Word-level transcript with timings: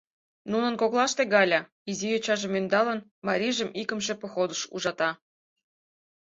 Нунын 0.51 0.73
коклаште 0.81 1.23
Галя, 1.33 1.61
изи 1.89 2.07
йочажым 2.13 2.53
ӧндалын, 2.59 2.99
марийжым 3.27 3.69
икымше 3.81 4.13
походыш 4.21 4.61
ужата. 4.75 5.09